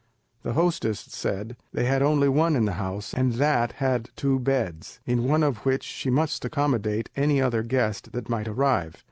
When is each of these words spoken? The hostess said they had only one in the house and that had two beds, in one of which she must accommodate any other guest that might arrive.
The 0.41 0.53
hostess 0.53 0.99
said 0.99 1.57
they 1.73 1.85
had 1.85 2.01
only 2.01 2.27
one 2.27 2.55
in 2.55 2.65
the 2.65 2.71
house 2.81 3.13
and 3.13 3.33
that 3.33 3.73
had 3.73 4.09
two 4.15 4.39
beds, 4.39 4.99
in 5.05 5.25
one 5.25 5.43
of 5.43 5.57
which 5.63 5.83
she 5.83 6.09
must 6.09 6.43
accommodate 6.43 7.11
any 7.15 7.39
other 7.39 7.61
guest 7.61 8.11
that 8.13 8.27
might 8.27 8.47
arrive. 8.47 8.95